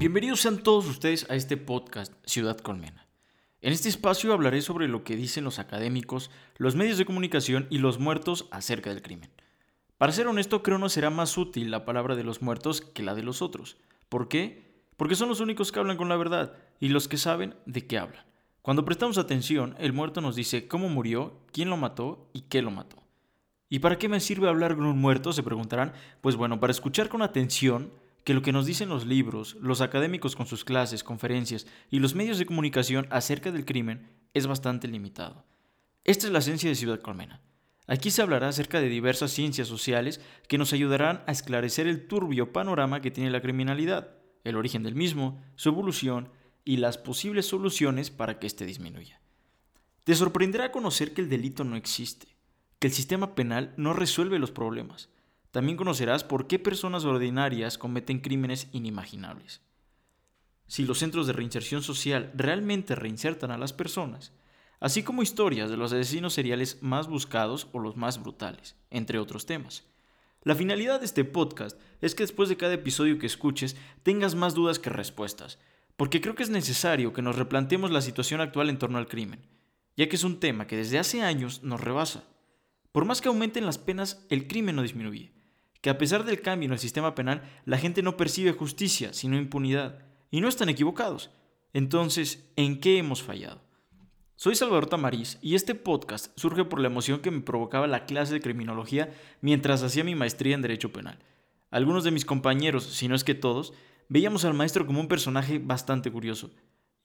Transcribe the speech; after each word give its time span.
Bienvenidos 0.00 0.40
sean 0.40 0.62
todos 0.62 0.86
ustedes 0.86 1.28
a 1.28 1.34
este 1.34 1.58
podcast 1.58 2.14
Ciudad 2.24 2.56
Colmena. 2.56 3.06
En 3.60 3.74
este 3.74 3.90
espacio 3.90 4.32
hablaré 4.32 4.62
sobre 4.62 4.88
lo 4.88 5.04
que 5.04 5.14
dicen 5.14 5.44
los 5.44 5.58
académicos, 5.58 6.30
los 6.56 6.74
medios 6.74 6.96
de 6.96 7.04
comunicación 7.04 7.66
y 7.68 7.80
los 7.80 7.98
muertos 7.98 8.48
acerca 8.50 8.88
del 8.88 9.02
crimen. 9.02 9.28
Para 9.98 10.12
ser 10.12 10.26
honesto, 10.26 10.62
creo 10.62 10.78
no 10.78 10.88
será 10.88 11.10
más 11.10 11.36
útil 11.36 11.70
la 11.70 11.84
palabra 11.84 12.16
de 12.16 12.24
los 12.24 12.40
muertos 12.40 12.80
que 12.80 13.02
la 13.02 13.14
de 13.14 13.22
los 13.22 13.42
otros. 13.42 13.76
¿Por 14.08 14.28
qué? 14.28 14.72
Porque 14.96 15.16
son 15.16 15.28
los 15.28 15.40
únicos 15.40 15.70
que 15.70 15.80
hablan 15.80 15.98
con 15.98 16.08
la 16.08 16.16
verdad 16.16 16.54
y 16.80 16.88
los 16.88 17.06
que 17.06 17.18
saben 17.18 17.54
de 17.66 17.86
qué 17.86 17.98
hablan. 17.98 18.24
Cuando 18.62 18.86
prestamos 18.86 19.18
atención, 19.18 19.76
el 19.78 19.92
muerto 19.92 20.22
nos 20.22 20.34
dice 20.34 20.66
cómo 20.66 20.88
murió, 20.88 21.42
quién 21.52 21.68
lo 21.68 21.76
mató 21.76 22.30
y 22.32 22.40
qué 22.48 22.62
lo 22.62 22.70
mató. 22.70 22.96
¿Y 23.68 23.80
para 23.80 23.98
qué 23.98 24.08
me 24.08 24.20
sirve 24.20 24.48
hablar 24.48 24.76
con 24.76 24.86
un 24.86 24.98
muerto? 24.98 25.34
Se 25.34 25.42
preguntarán. 25.42 25.92
Pues 26.22 26.36
bueno, 26.36 26.58
para 26.58 26.70
escuchar 26.70 27.10
con 27.10 27.20
atención 27.20 27.92
que 28.24 28.34
lo 28.34 28.42
que 28.42 28.52
nos 28.52 28.66
dicen 28.66 28.88
los 28.88 29.06
libros, 29.06 29.56
los 29.60 29.80
académicos 29.80 30.36
con 30.36 30.46
sus 30.46 30.64
clases, 30.64 31.04
conferencias 31.04 31.66
y 31.90 31.98
los 31.98 32.14
medios 32.14 32.38
de 32.38 32.46
comunicación 32.46 33.06
acerca 33.10 33.50
del 33.50 33.64
crimen 33.64 34.08
es 34.34 34.46
bastante 34.46 34.88
limitado. 34.88 35.44
Esta 36.04 36.26
es 36.26 36.32
la 36.32 36.38
esencia 36.40 36.68
de 36.68 36.76
Ciudad 36.76 37.00
Colmena. 37.00 37.40
Aquí 37.86 38.10
se 38.10 38.22
hablará 38.22 38.48
acerca 38.48 38.80
de 38.80 38.88
diversas 38.88 39.32
ciencias 39.32 39.66
sociales 39.66 40.20
que 40.48 40.58
nos 40.58 40.72
ayudarán 40.72 41.24
a 41.26 41.32
esclarecer 41.32 41.86
el 41.86 42.06
turbio 42.06 42.52
panorama 42.52 43.00
que 43.00 43.10
tiene 43.10 43.30
la 43.30 43.40
criminalidad, 43.40 44.14
el 44.44 44.56
origen 44.56 44.82
del 44.82 44.94
mismo, 44.94 45.42
su 45.56 45.70
evolución 45.70 46.30
y 46.64 46.76
las 46.76 46.98
posibles 46.98 47.46
soluciones 47.46 48.10
para 48.10 48.38
que 48.38 48.46
éste 48.46 48.64
disminuya. 48.64 49.20
Te 50.04 50.14
sorprenderá 50.14 50.70
conocer 50.70 51.12
que 51.12 51.20
el 51.20 51.28
delito 51.28 51.64
no 51.64 51.76
existe, 51.76 52.28
que 52.78 52.86
el 52.86 52.92
sistema 52.92 53.34
penal 53.34 53.74
no 53.76 53.92
resuelve 53.92 54.38
los 54.38 54.50
problemas. 54.50 55.10
También 55.50 55.76
conocerás 55.76 56.22
por 56.22 56.46
qué 56.46 56.58
personas 56.58 57.04
ordinarias 57.04 57.76
cometen 57.76 58.20
crímenes 58.20 58.68
inimaginables. 58.72 59.62
Si 60.66 60.84
los 60.84 60.98
centros 60.98 61.26
de 61.26 61.32
reinserción 61.32 61.82
social 61.82 62.30
realmente 62.34 62.94
reinsertan 62.94 63.50
a 63.50 63.58
las 63.58 63.72
personas, 63.72 64.32
así 64.78 65.02
como 65.02 65.22
historias 65.22 65.68
de 65.68 65.76
los 65.76 65.92
asesinos 65.92 66.34
seriales 66.34 66.78
más 66.82 67.08
buscados 67.08 67.68
o 67.72 67.80
los 67.80 67.96
más 67.96 68.22
brutales, 68.22 68.76
entre 68.90 69.18
otros 69.18 69.46
temas. 69.46 69.84
La 70.42 70.54
finalidad 70.54 71.00
de 71.00 71.06
este 71.06 71.24
podcast 71.24 71.78
es 72.00 72.14
que 72.14 72.22
después 72.22 72.48
de 72.48 72.56
cada 72.56 72.74
episodio 72.74 73.18
que 73.18 73.26
escuches 73.26 73.76
tengas 74.02 74.34
más 74.34 74.54
dudas 74.54 74.78
que 74.78 74.88
respuestas, 74.88 75.58
porque 75.96 76.22
creo 76.22 76.34
que 76.34 76.44
es 76.44 76.50
necesario 76.50 77.12
que 77.12 77.20
nos 77.20 77.36
replanteemos 77.36 77.90
la 77.90 78.00
situación 78.00 78.40
actual 78.40 78.70
en 78.70 78.78
torno 78.78 78.96
al 78.96 79.06
crimen, 79.06 79.44
ya 79.96 80.08
que 80.08 80.16
es 80.16 80.24
un 80.24 80.40
tema 80.40 80.66
que 80.66 80.76
desde 80.76 80.98
hace 80.98 81.22
años 81.22 81.62
nos 81.62 81.80
rebasa. 81.80 82.24
Por 82.90 83.04
más 83.04 83.20
que 83.20 83.28
aumenten 83.28 83.66
las 83.66 83.76
penas, 83.76 84.24
el 84.30 84.46
crimen 84.46 84.76
no 84.76 84.82
disminuye, 84.82 85.32
que 85.80 85.90
a 85.90 85.98
pesar 85.98 86.24
del 86.24 86.42
cambio 86.42 86.66
en 86.66 86.72
el 86.72 86.78
sistema 86.78 87.14
penal, 87.14 87.42
la 87.64 87.78
gente 87.78 88.02
no 88.02 88.16
percibe 88.16 88.52
justicia, 88.52 89.12
sino 89.12 89.36
impunidad, 89.36 89.98
y 90.30 90.40
no 90.40 90.48
están 90.48 90.68
equivocados. 90.68 91.30
Entonces, 91.72 92.50
¿en 92.56 92.80
qué 92.80 92.98
hemos 92.98 93.22
fallado? 93.22 93.62
Soy 94.36 94.54
Salvador 94.54 94.86
Tamariz 94.86 95.38
y 95.42 95.54
este 95.54 95.74
podcast 95.74 96.32
surge 96.38 96.64
por 96.64 96.80
la 96.80 96.88
emoción 96.88 97.20
que 97.20 97.30
me 97.30 97.42
provocaba 97.42 97.86
la 97.86 98.06
clase 98.06 98.32
de 98.32 98.40
criminología 98.40 99.12
mientras 99.42 99.82
hacía 99.82 100.02
mi 100.02 100.14
maestría 100.14 100.54
en 100.54 100.62
Derecho 100.62 100.92
Penal. 100.92 101.18
Algunos 101.70 102.04
de 102.04 102.10
mis 102.10 102.24
compañeros, 102.24 102.84
si 102.84 103.06
no 103.06 103.14
es 103.14 103.22
que 103.22 103.34
todos, 103.34 103.74
veíamos 104.08 104.44
al 104.44 104.54
maestro 104.54 104.86
como 104.86 105.00
un 105.00 105.08
personaje 105.08 105.58
bastante 105.58 106.10
curioso, 106.10 106.50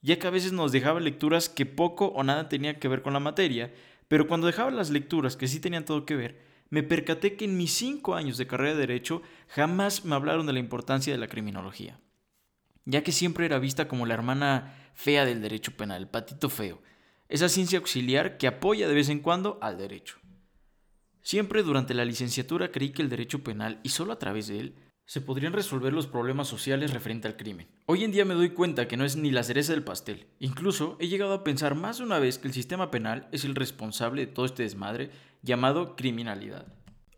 ya 0.00 0.18
que 0.18 0.26
a 0.26 0.30
veces 0.30 0.52
nos 0.52 0.72
dejaba 0.72 0.98
lecturas 0.98 1.48
que 1.48 1.66
poco 1.66 2.06
o 2.06 2.24
nada 2.24 2.48
tenían 2.48 2.76
que 2.76 2.88
ver 2.88 3.02
con 3.02 3.12
la 3.12 3.20
materia, 3.20 3.72
pero 4.08 4.26
cuando 4.26 4.46
dejaba 4.46 4.70
las 4.70 4.90
lecturas 4.90 5.36
que 5.36 5.46
sí 5.46 5.60
tenían 5.60 5.84
todo 5.84 6.06
que 6.06 6.16
ver, 6.16 6.40
me 6.70 6.82
percaté 6.82 7.36
que 7.36 7.44
en 7.44 7.56
mis 7.56 7.72
cinco 7.72 8.14
años 8.14 8.38
de 8.38 8.46
carrera 8.46 8.74
de 8.74 8.80
Derecho 8.80 9.22
jamás 9.48 10.04
me 10.04 10.14
hablaron 10.14 10.46
de 10.46 10.52
la 10.52 10.58
importancia 10.58 11.12
de 11.12 11.18
la 11.18 11.28
criminología, 11.28 12.00
ya 12.84 13.02
que 13.02 13.12
siempre 13.12 13.46
era 13.46 13.58
vista 13.58 13.88
como 13.88 14.06
la 14.06 14.14
hermana 14.14 14.90
fea 14.94 15.24
del 15.24 15.42
derecho 15.42 15.76
penal, 15.76 16.02
el 16.02 16.08
patito 16.08 16.48
feo 16.48 16.80
esa 17.28 17.48
ciencia 17.48 17.78
auxiliar 17.78 18.38
que 18.38 18.46
apoya 18.46 18.88
de 18.88 18.94
vez 18.94 19.08
en 19.08 19.20
cuando 19.20 19.58
al 19.60 19.78
derecho. 19.78 20.18
Siempre 21.22 21.62
durante 21.62 21.94
la 21.94 22.04
licenciatura 22.04 22.70
creí 22.70 22.90
que 22.90 23.02
el 23.02 23.08
derecho 23.08 23.42
penal, 23.42 23.80
y 23.82 23.88
solo 23.88 24.12
a 24.12 24.18
través 24.18 24.46
de 24.46 24.60
él, 24.60 24.74
se 25.06 25.20
podrían 25.20 25.52
resolver 25.52 25.92
los 25.92 26.06
problemas 26.06 26.48
sociales 26.48 26.92
referente 26.92 27.28
al 27.28 27.36
crimen. 27.36 27.68
Hoy 27.86 28.02
en 28.02 28.10
día 28.10 28.24
me 28.24 28.34
doy 28.34 28.50
cuenta 28.50 28.88
que 28.88 28.96
no 28.96 29.04
es 29.04 29.16
ni 29.16 29.30
la 29.30 29.44
cereza 29.44 29.72
del 29.72 29.84
pastel. 29.84 30.26
Incluso 30.40 30.96
he 31.00 31.06
llegado 31.06 31.32
a 31.32 31.44
pensar 31.44 31.76
más 31.76 31.98
de 31.98 32.04
una 32.04 32.18
vez 32.18 32.38
que 32.38 32.48
el 32.48 32.54
sistema 32.54 32.90
penal 32.90 33.28
es 33.30 33.44
el 33.44 33.54
responsable 33.54 34.26
de 34.26 34.32
todo 34.32 34.46
este 34.46 34.64
desmadre 34.64 35.10
llamado 35.46 35.96
criminalidad. 35.96 36.66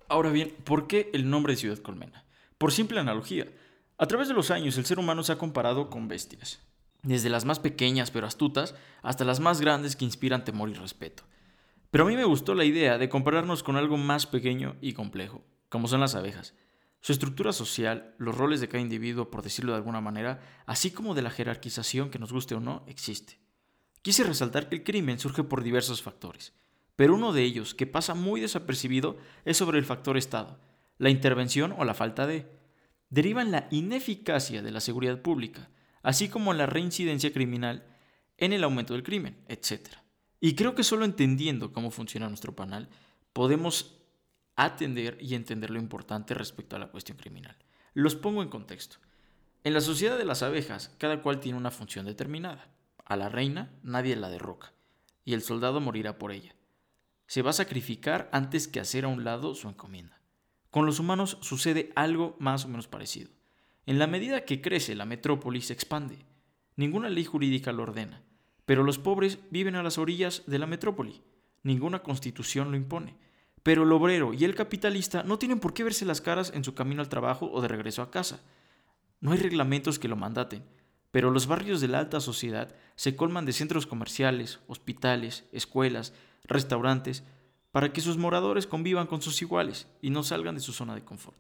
Ahora 0.09 0.31
bien, 0.31 0.55
¿por 0.65 0.87
qué 0.87 1.11
el 1.13 1.29
nombre 1.29 1.55
de 1.55 1.61
Ciudad 1.61 1.79
Colmena? 1.79 2.25
Por 2.59 2.71
simple 2.71 3.01
analogía. 3.01 3.49
A 3.97 4.07
través 4.07 4.29
de 4.29 4.35
los 4.35 4.53
años 4.53 4.79
el 4.79 4.87
ser 4.87 5.01
humano 5.01 5.25
se 5.25 5.33
ha 5.33 5.39
comparado 5.39 5.91
con 5.91 6.07
bestias 6.07 6.61
desde 7.03 7.31
las 7.31 7.45
más 7.45 7.59
pequeñas 7.59 8.11
pero 8.11 8.27
astutas 8.27 8.75
hasta 9.03 9.25
las 9.25 9.41
más 9.41 9.61
grandes 9.61 9.97
que 9.97 10.05
inspiran 10.05 10.45
temor 10.45 10.69
y 10.69 10.75
respeto. 10.75 11.25
Pero 11.91 12.05
a 12.05 12.07
mí 12.09 12.17
me 12.17 12.25
gustó 12.25 12.55
la 12.55 12.65
idea 12.65 12.99
de 12.99 13.09
compararnos 13.09 13.63
con 13.63 13.77
algo 13.77 13.97
más 13.97 14.27
pequeño 14.27 14.77
y 14.81 14.93
complejo, 14.93 15.43
como 15.69 15.89
son 15.89 16.01
las 16.01 16.15
abejas. 16.15 16.55
Su 17.01 17.13
estructura 17.13 17.53
social, 17.53 18.15
los 18.19 18.37
roles 18.37 18.61
de 18.61 18.69
cada 18.69 18.83
individuo, 18.83 19.31
por 19.31 19.43
decirlo 19.43 19.73
de 19.73 19.79
alguna 19.79 20.01
manera, 20.01 20.41
así 20.67 20.91
como 20.91 21.15
de 21.15 21.23
la 21.23 21.31
jerarquización 21.31 22.11
que 22.11 22.19
nos 22.19 22.33
guste 22.33 22.55
o 22.55 22.61
no, 22.61 22.85
existe. 22.89 23.39
Quise 24.03 24.25
resaltar 24.25 24.69
que 24.69 24.77
el 24.77 24.85
crimen 24.85 25.19
surge 25.19 25.45
por 25.45 25.63
diversos 25.63 26.03
factores, 26.03 26.53
pero 26.99 27.15
uno 27.15 27.33
de 27.33 27.45
ellos, 27.45 27.77
que 27.77 27.87
pasa 27.87 28.15
muy 28.15 28.41
desapercibido, 28.41 29.19
es 29.45 29.57
sobre 29.57 29.79
el 29.79 29.85
factor 29.85 30.17
Estado, 30.17 30.59
la 30.99 31.11
intervención 31.11 31.73
o 31.79 31.85
la 31.85 31.95
falta 31.95 32.27
de. 32.27 32.51
Deriva 33.09 33.41
en 33.41 33.53
la 33.53 33.69
ineficacia 33.71 34.63
de 34.63 34.73
la 34.73 34.81
seguridad 34.81 35.23
pública, 35.23 35.71
así 36.03 36.29
como 36.29 36.55
la 36.55 36.67
reincidencia 36.67 37.33
criminal 37.33 37.87
en 38.37 38.53
el 38.53 38.65
aumento 38.65 38.95
del 38.95 39.05
crimen, 39.05 39.37
etc. 39.47 39.91
Y 40.41 40.57
creo 40.57 40.75
que 40.75 40.83
solo 40.83 41.05
entendiendo 41.05 41.73
cómo 41.73 41.93
funciona 41.93 42.27
nuestro 42.27 42.57
panel 42.57 42.89
podemos 43.33 44.03
atender 44.57 45.19
y 45.21 45.37
entender 45.37 45.71
lo 45.71 45.79
importante 45.79 46.35
respecto 46.35 46.75
a 46.75 46.81
la 46.81 46.89
cuestión 46.89 47.17
criminal. 47.17 47.57
Los 47.95 48.17
pongo 48.17 48.43
en 48.43 48.49
contexto. 48.49 48.97
En 49.63 49.73
la 49.73 49.81
sociedad 49.81 50.19
de 50.19 50.25
las 50.25 50.43
abejas, 50.43 50.93
cada 50.99 51.23
cual 51.23 51.39
tiene 51.39 51.59
una 51.59 51.71
función 51.71 52.07
determinada. 52.07 52.67
A 53.05 53.17
la 53.17 53.29
reina 53.29 53.71
nadie 53.85 54.17
la 54.17 54.31
derroca, 54.31 54.73
y 55.25 55.35
el 55.35 55.43
soldado 55.43 55.81
morirá 55.81 56.19
por 56.19 56.33
ella. 56.33 56.58
Se 57.29 57.43
va 57.43 57.51
a 57.51 57.53
sacrificar 57.53 58.29
antes 58.33 58.67
que 58.67 58.81
hacer 58.81 59.05
a 59.05 59.09
un 59.09 59.23
lado 59.23 59.55
su 59.55 59.69
encomienda. 59.69 60.21
Con 60.71 60.87
los 60.87 60.99
humanos 60.99 61.39
sucede 61.43 61.93
algo 61.95 62.35
más 62.41 62.65
o 62.65 62.69
menos 62.69 62.89
parecido. 62.89 63.31
En 63.87 63.99
la 63.99 64.07
medida 64.07 64.45
que 64.45 64.61
crece 64.61 64.95
la 64.95 65.05
metrópoli 65.05 65.61
se 65.61 65.75
expande. 65.75 66.25
Ninguna 66.75 67.11
ley 67.11 67.25
jurídica 67.25 67.71
lo 67.71 67.85
ordena, 67.85 68.23
pero 68.65 68.83
los 68.83 68.99
pobres 68.99 69.39
viven 69.51 69.77
a 69.77 69.83
las 69.83 69.99
orillas 69.99 70.43
de 70.47 70.59
la 70.59 70.67
metrópoli. 70.67 71.23
Ninguna 71.63 72.03
constitución 72.03 72.71
lo 72.71 72.77
impone. 72.77 73.17
Pero 73.63 73.83
el 73.83 73.93
obrero 73.93 74.33
y 74.33 74.45
el 74.45 74.55
capitalista 74.55 75.23
no 75.23 75.39
tienen 75.39 75.61
por 75.61 75.75
qué 75.75 75.85
verse 75.85 76.07
las 76.07 76.23
caras 76.23 76.51
en 76.55 76.65
su 76.65 76.75
camino 76.75 77.03
al 77.03 77.11
trabajo 77.11 77.51
o 77.53 77.61
de 77.61 77.69
regreso 77.69 78.01
a 78.01 78.11
casa. 78.11 78.41
No 79.21 79.33
hay 79.33 79.39
reglamentos 79.39 79.99
que 79.99 80.09
lo 80.09 80.17
mandaten, 80.17 80.65
pero 81.11 81.31
los 81.31 81.47
barrios 81.47 81.83
de 81.83 81.89
la 81.89 81.99
alta 81.99 82.21
sociedad 82.21 82.75
se 82.95 83.17
colman 83.17 83.45
de 83.45 83.53
centros 83.53 83.87
comerciales, 83.87 84.61
hospitales, 84.67 85.45
escuelas, 85.53 86.15
restaurantes, 86.45 87.25
para 87.71 87.93
que 87.93 88.01
sus 88.01 88.17
moradores 88.17 88.67
convivan 88.67 89.07
con 89.07 89.23
sus 89.23 89.41
iguales 89.43 89.89
y 90.01 90.11
no 90.11 90.23
salgan 90.23 90.55
de 90.55 90.61
su 90.61 90.73
zona 90.73 90.95
de 90.95 91.05
confort. 91.05 91.39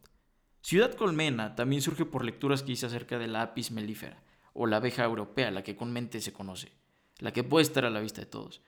Ciudad 0.60 0.94
Colmena 0.94 1.54
también 1.54 1.82
surge 1.82 2.04
por 2.04 2.24
lecturas 2.24 2.62
que 2.62 2.72
hice 2.72 2.86
acerca 2.86 3.18
de 3.18 3.28
la 3.28 3.42
apis 3.42 3.70
mellifera, 3.70 4.22
o 4.52 4.66
la 4.66 4.76
abeja 4.76 5.04
europea, 5.04 5.50
la 5.50 5.62
que 5.62 5.76
comúnmente 5.76 6.20
se 6.20 6.32
conoce, 6.32 6.72
la 7.18 7.32
que 7.32 7.44
puede 7.44 7.62
estar 7.62 7.84
a 7.84 7.90
la 7.90 8.00
vista 8.00 8.20
de 8.20 8.26
todos. 8.26 8.60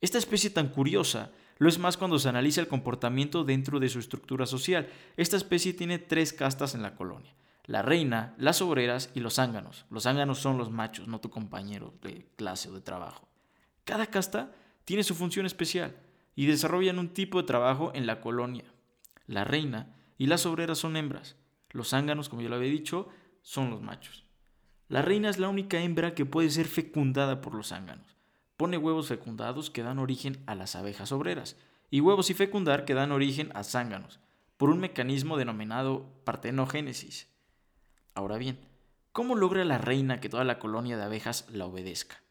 Esta 0.00 0.18
especie 0.18 0.50
tan 0.50 0.68
curiosa 0.68 1.32
lo 1.60 1.68
es 1.68 1.78
más 1.78 1.98
cuando 1.98 2.18
se 2.18 2.28
analiza 2.28 2.62
el 2.62 2.68
comportamiento 2.68 3.44
dentro 3.44 3.80
de 3.80 3.90
su 3.90 3.98
estructura 3.98 4.46
social. 4.46 4.88
Esta 5.18 5.36
especie 5.36 5.74
tiene 5.74 5.98
tres 5.98 6.32
castas 6.32 6.74
en 6.74 6.80
la 6.80 6.94
colonia. 6.94 7.34
La 7.66 7.82
reina, 7.82 8.34
las 8.38 8.62
obreras 8.62 9.10
y 9.14 9.20
los 9.20 9.34
zánganos. 9.34 9.84
Los 9.90 10.04
zánganos 10.04 10.38
son 10.38 10.56
los 10.56 10.70
machos, 10.70 11.06
no 11.06 11.20
tu 11.20 11.28
compañero 11.28 11.92
de 12.00 12.26
clase 12.36 12.70
o 12.70 12.72
de 12.72 12.80
trabajo. 12.80 13.28
Cada 13.84 14.06
casta 14.06 14.52
tiene 14.90 15.04
su 15.04 15.14
función 15.14 15.46
especial 15.46 15.94
y 16.34 16.46
desarrollan 16.46 16.98
un 16.98 17.10
tipo 17.10 17.40
de 17.40 17.46
trabajo 17.46 17.92
en 17.94 18.08
la 18.08 18.20
colonia. 18.20 18.64
La 19.28 19.44
reina 19.44 19.94
y 20.18 20.26
las 20.26 20.46
obreras 20.46 20.78
son 20.78 20.96
hembras. 20.96 21.36
Los 21.70 21.90
zánganos, 21.90 22.28
como 22.28 22.42
ya 22.42 22.48
lo 22.48 22.56
había 22.56 22.72
dicho, 22.72 23.08
son 23.40 23.70
los 23.70 23.82
machos. 23.82 24.24
La 24.88 25.00
reina 25.00 25.30
es 25.30 25.38
la 25.38 25.48
única 25.48 25.80
hembra 25.80 26.16
que 26.16 26.26
puede 26.26 26.50
ser 26.50 26.66
fecundada 26.66 27.40
por 27.40 27.54
los 27.54 27.68
zánganos. 27.68 28.16
Pone 28.56 28.78
huevos 28.78 29.06
fecundados 29.06 29.70
que 29.70 29.84
dan 29.84 30.00
origen 30.00 30.42
a 30.46 30.56
las 30.56 30.74
abejas 30.74 31.12
obreras, 31.12 31.56
y 31.88 32.00
huevos 32.00 32.28
y 32.30 32.34
fecundar 32.34 32.84
que 32.84 32.94
dan 32.94 33.12
origen 33.12 33.52
a 33.54 33.62
zánganos, 33.62 34.18
por 34.56 34.70
un 34.70 34.80
mecanismo 34.80 35.36
denominado 35.36 36.20
partenogénesis. 36.24 37.28
Ahora 38.14 38.38
bien, 38.38 38.58
¿cómo 39.12 39.36
logra 39.36 39.64
la 39.64 39.78
reina 39.78 40.18
que 40.18 40.28
toda 40.28 40.42
la 40.42 40.58
colonia 40.58 40.96
de 40.96 41.04
abejas 41.04 41.46
la 41.48 41.66
obedezca? 41.66 42.24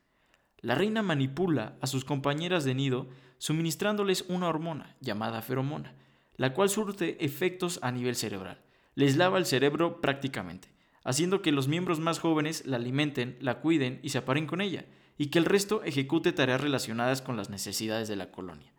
La 0.61 0.75
reina 0.75 1.01
manipula 1.01 1.77
a 1.81 1.87
sus 1.87 2.05
compañeras 2.05 2.65
de 2.65 2.75
nido 2.75 3.07
suministrándoles 3.37 4.25
una 4.27 4.47
hormona 4.47 4.95
llamada 4.99 5.41
feromona, 5.41 5.95
la 6.35 6.53
cual 6.53 6.69
surte 6.69 7.23
efectos 7.23 7.79
a 7.81 7.91
nivel 7.91 8.15
cerebral 8.15 8.61
les 8.99 9.15
lava 9.15 9.37
el 9.37 9.45
cerebro 9.45 10.01
prácticamente, 10.01 10.67
haciendo 11.05 11.41
que 11.41 11.53
los 11.53 11.69
miembros 11.69 12.01
más 12.01 12.19
jóvenes 12.19 12.65
la 12.65 12.75
alimenten, 12.75 13.37
la 13.39 13.61
cuiden 13.61 14.01
y 14.03 14.09
se 14.09 14.17
aparen 14.17 14.45
con 14.45 14.59
ella, 14.59 14.85
y 15.17 15.27
que 15.27 15.39
el 15.39 15.45
resto 15.45 15.83
ejecute 15.83 16.33
tareas 16.33 16.59
relacionadas 16.59 17.21
con 17.21 17.37
las 17.37 17.49
necesidades 17.49 18.09
de 18.09 18.17
la 18.17 18.29
colonia. 18.29 18.73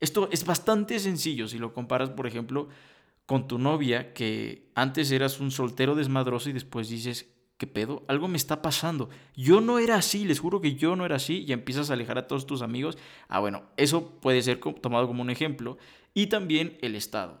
Esto 0.00 0.30
es 0.32 0.46
bastante 0.46 0.98
sencillo 1.00 1.48
si 1.48 1.58
lo 1.58 1.74
comparas, 1.74 2.08
por 2.08 2.26
ejemplo, 2.26 2.68
con 3.26 3.46
tu 3.46 3.58
novia, 3.58 4.14
que 4.14 4.70
antes 4.74 5.10
eras 5.12 5.38
un 5.38 5.50
soltero 5.50 5.94
desmadroso 5.94 6.48
y 6.48 6.54
después 6.54 6.88
dices, 6.88 7.31
¿qué 7.62 7.68
pedo? 7.68 8.02
Algo 8.08 8.26
me 8.26 8.38
está 8.38 8.60
pasando. 8.60 9.08
Yo 9.36 9.60
no 9.60 9.78
era 9.78 9.94
así, 9.94 10.24
les 10.24 10.40
juro 10.40 10.60
que 10.60 10.74
yo 10.74 10.96
no 10.96 11.06
era 11.06 11.14
así 11.14 11.44
y 11.46 11.52
empiezas 11.52 11.90
a 11.90 11.92
alejar 11.92 12.18
a 12.18 12.26
todos 12.26 12.44
tus 12.44 12.60
amigos. 12.60 12.98
Ah, 13.28 13.38
bueno, 13.38 13.62
eso 13.76 14.18
puede 14.20 14.42
ser 14.42 14.58
tomado 14.58 15.06
como 15.06 15.22
un 15.22 15.30
ejemplo. 15.30 15.78
Y 16.12 16.26
también 16.26 16.76
el 16.82 16.96
Estado. 16.96 17.40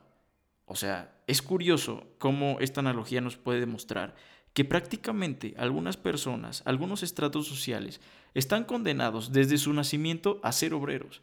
O 0.64 0.76
sea, 0.76 1.20
es 1.26 1.42
curioso 1.42 2.04
cómo 2.18 2.58
esta 2.60 2.78
analogía 2.78 3.20
nos 3.20 3.36
puede 3.36 3.58
demostrar 3.58 4.14
que 4.52 4.64
prácticamente 4.64 5.56
algunas 5.58 5.96
personas, 5.96 6.62
algunos 6.66 7.02
estratos 7.02 7.48
sociales, 7.48 8.00
están 8.32 8.62
condenados 8.62 9.32
desde 9.32 9.58
su 9.58 9.72
nacimiento 9.72 10.38
a 10.44 10.52
ser 10.52 10.72
obreros. 10.72 11.22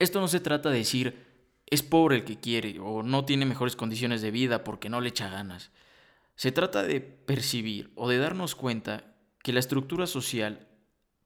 Esto 0.00 0.20
no 0.20 0.26
se 0.26 0.40
trata 0.40 0.68
de 0.68 0.78
decir 0.78 1.26
es 1.70 1.84
pobre 1.84 2.16
el 2.16 2.24
que 2.24 2.40
quiere 2.40 2.80
o 2.80 3.04
no 3.04 3.24
tiene 3.24 3.46
mejores 3.46 3.76
condiciones 3.76 4.20
de 4.20 4.32
vida 4.32 4.64
porque 4.64 4.88
no 4.88 5.00
le 5.00 5.10
echa 5.10 5.28
ganas. 5.28 5.70
Se 6.34 6.52
trata 6.52 6.82
de 6.82 7.00
percibir 7.00 7.92
o 7.94 8.08
de 8.08 8.18
darnos 8.18 8.54
cuenta 8.54 9.14
que 9.42 9.52
la 9.52 9.60
estructura 9.60 10.06
social 10.06 10.68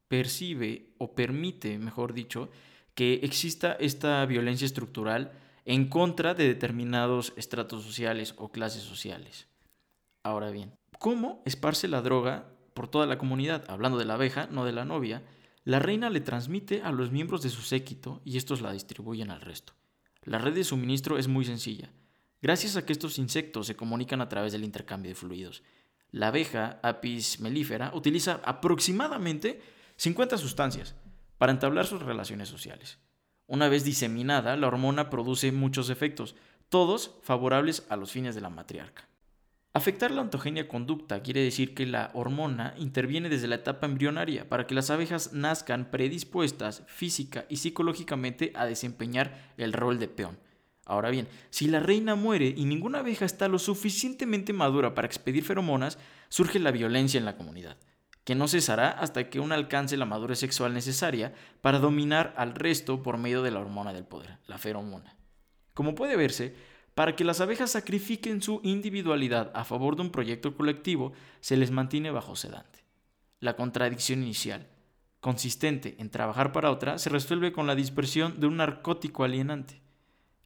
percibe 0.08 0.94
o 0.98 1.14
permite, 1.14 1.78
mejor 1.78 2.12
dicho, 2.12 2.50
que 2.94 3.20
exista 3.22 3.72
esta 3.74 4.24
violencia 4.26 4.64
estructural 4.64 5.32
en 5.64 5.88
contra 5.88 6.34
de 6.34 6.46
determinados 6.46 7.32
estratos 7.36 7.82
sociales 7.82 8.34
o 8.38 8.50
clases 8.50 8.82
sociales. 8.82 9.48
Ahora 10.22 10.50
bien, 10.50 10.72
¿cómo 10.98 11.42
esparce 11.44 11.88
la 11.88 12.02
droga 12.02 12.52
por 12.72 12.88
toda 12.88 13.06
la 13.06 13.18
comunidad? 13.18 13.64
Hablando 13.68 13.98
de 13.98 14.04
la 14.04 14.14
abeja, 14.14 14.48
no 14.50 14.64
de 14.64 14.72
la 14.72 14.84
novia, 14.84 15.22
la 15.64 15.80
reina 15.80 16.10
le 16.10 16.20
transmite 16.20 16.82
a 16.82 16.92
los 16.92 17.10
miembros 17.10 17.42
de 17.42 17.50
su 17.50 17.62
séquito 17.62 18.22
y 18.24 18.36
estos 18.36 18.60
la 18.60 18.72
distribuyen 18.72 19.30
al 19.30 19.40
resto. 19.40 19.74
La 20.22 20.38
red 20.38 20.54
de 20.54 20.64
suministro 20.64 21.18
es 21.18 21.28
muy 21.28 21.44
sencilla, 21.44 21.92
gracias 22.46 22.76
a 22.76 22.86
que 22.86 22.92
estos 22.92 23.18
insectos 23.18 23.66
se 23.66 23.74
comunican 23.74 24.20
a 24.20 24.28
través 24.28 24.52
del 24.52 24.62
intercambio 24.62 25.08
de 25.10 25.16
fluidos. 25.16 25.64
La 26.12 26.28
abeja, 26.28 26.78
Apis 26.84 27.40
mellifera, 27.40 27.90
utiliza 27.92 28.40
aproximadamente 28.44 29.60
50 29.96 30.38
sustancias 30.38 30.94
para 31.38 31.50
entablar 31.50 31.86
sus 31.86 32.00
relaciones 32.02 32.48
sociales. 32.48 33.00
Una 33.48 33.68
vez 33.68 33.82
diseminada, 33.82 34.56
la 34.56 34.68
hormona 34.68 35.10
produce 35.10 35.50
muchos 35.50 35.90
efectos, 35.90 36.36
todos 36.68 37.16
favorables 37.24 37.84
a 37.88 37.96
los 37.96 38.12
fines 38.12 38.36
de 38.36 38.42
la 38.42 38.50
matriarca. 38.50 39.08
Afectar 39.72 40.12
la 40.12 40.22
ontogenia 40.22 40.68
conducta 40.68 41.24
quiere 41.24 41.42
decir 41.42 41.74
que 41.74 41.84
la 41.84 42.12
hormona 42.14 42.74
interviene 42.78 43.28
desde 43.28 43.48
la 43.48 43.56
etapa 43.56 43.86
embrionaria 43.86 44.48
para 44.48 44.68
que 44.68 44.74
las 44.76 44.90
abejas 44.90 45.32
nazcan 45.32 45.90
predispuestas 45.90 46.84
física 46.86 47.44
y 47.48 47.56
psicológicamente 47.56 48.52
a 48.54 48.66
desempeñar 48.66 49.52
el 49.56 49.72
rol 49.72 49.98
de 49.98 50.06
peón. 50.06 50.38
Ahora 50.86 51.10
bien, 51.10 51.26
si 51.50 51.66
la 51.66 51.80
reina 51.80 52.14
muere 52.14 52.54
y 52.56 52.64
ninguna 52.64 53.00
abeja 53.00 53.24
está 53.24 53.48
lo 53.48 53.58
suficientemente 53.58 54.52
madura 54.52 54.94
para 54.94 55.06
expedir 55.06 55.42
feromonas, 55.42 55.98
surge 56.28 56.60
la 56.60 56.70
violencia 56.70 57.18
en 57.18 57.24
la 57.24 57.36
comunidad, 57.36 57.76
que 58.22 58.36
no 58.36 58.46
cesará 58.46 58.90
hasta 58.90 59.28
que 59.28 59.40
una 59.40 59.56
alcance 59.56 59.96
la 59.96 60.04
madurez 60.04 60.38
sexual 60.38 60.72
necesaria 60.72 61.34
para 61.60 61.80
dominar 61.80 62.34
al 62.36 62.54
resto 62.54 63.02
por 63.02 63.18
medio 63.18 63.42
de 63.42 63.50
la 63.50 63.58
hormona 63.58 63.92
del 63.92 64.04
poder, 64.04 64.38
la 64.46 64.58
feromona. 64.58 65.16
Como 65.74 65.96
puede 65.96 66.16
verse, 66.16 66.54
para 66.94 67.16
que 67.16 67.24
las 67.24 67.40
abejas 67.40 67.72
sacrifiquen 67.72 68.40
su 68.40 68.60
individualidad 68.62 69.50
a 69.54 69.64
favor 69.64 69.96
de 69.96 70.02
un 70.02 70.10
proyecto 70.10 70.56
colectivo, 70.56 71.12
se 71.40 71.56
les 71.56 71.72
mantiene 71.72 72.12
bajo 72.12 72.36
sedante. 72.36 72.84
La 73.40 73.56
contradicción 73.56 74.22
inicial, 74.22 74.68
consistente 75.20 75.96
en 75.98 76.10
trabajar 76.10 76.52
para 76.52 76.70
otra, 76.70 76.98
se 76.98 77.10
resuelve 77.10 77.52
con 77.52 77.66
la 77.66 77.74
dispersión 77.74 78.38
de 78.38 78.46
un 78.46 78.58
narcótico 78.58 79.24
alienante. 79.24 79.82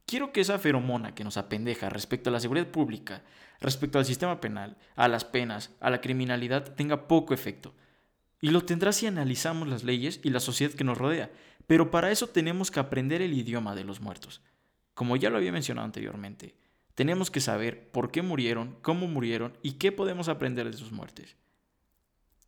Quiero 0.05 0.31
que 0.33 0.41
esa 0.41 0.59
feromona 0.59 1.15
que 1.15 1.23
nos 1.23 1.37
apendeja 1.37 1.89
respecto 1.89 2.29
a 2.29 2.33
la 2.33 2.39
seguridad 2.39 2.67
pública, 2.67 3.23
respecto 3.59 3.99
al 3.99 4.05
sistema 4.05 4.41
penal, 4.41 4.77
a 4.95 5.07
las 5.07 5.23
penas, 5.23 5.71
a 5.79 5.89
la 5.89 6.01
criminalidad, 6.01 6.75
tenga 6.75 7.07
poco 7.07 7.33
efecto. 7.33 7.73
Y 8.41 8.49
lo 8.49 8.65
tendrá 8.65 8.91
si 8.91 9.07
analizamos 9.07 9.67
las 9.67 9.83
leyes 9.83 10.19
y 10.23 10.31
la 10.31 10.39
sociedad 10.39 10.73
que 10.73 10.83
nos 10.83 10.97
rodea, 10.97 11.31
pero 11.67 11.91
para 11.91 12.11
eso 12.11 12.27
tenemos 12.27 12.71
que 12.71 12.79
aprender 12.79 13.21
el 13.21 13.33
idioma 13.33 13.75
de 13.75 13.83
los 13.83 14.01
muertos. 14.01 14.41
Como 14.93 15.15
ya 15.15 15.29
lo 15.29 15.37
había 15.37 15.51
mencionado 15.51 15.85
anteriormente, 15.85 16.55
tenemos 16.95 17.31
que 17.31 17.39
saber 17.39 17.89
por 17.91 18.11
qué 18.11 18.21
murieron, 18.21 18.77
cómo 18.81 19.07
murieron 19.07 19.57
y 19.61 19.73
qué 19.73 19.91
podemos 19.91 20.27
aprender 20.27 20.69
de 20.69 20.77
sus 20.77 20.91
muertes. 20.91 21.37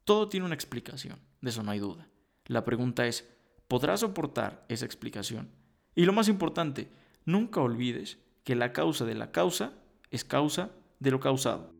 Todo 0.04 0.28
tiene 0.28 0.46
una 0.46 0.56
explicación, 0.56 1.20
de 1.42 1.50
eso 1.50 1.64
no 1.64 1.72
hay 1.72 1.80
duda. 1.80 2.10
La 2.46 2.66
pregunta 2.66 3.08
es, 3.08 3.30
¿podrás 3.68 4.02
soportar 4.02 4.66
esa 4.68 4.86
explicación? 4.86 5.50
Y 5.96 6.06
lo 6.06 6.12
más 6.12 6.28
importante, 6.28 6.90
nunca 7.26 7.62
olvides 7.62 8.20
que 8.44 8.56
la 8.56 8.74
causa 8.74 9.06
de 9.06 9.16
la 9.16 9.32
causa 9.32 9.74
es 10.12 10.24
causa 10.24 10.72
de 11.00 11.12
lo 11.12 11.20
causado. 11.20 11.73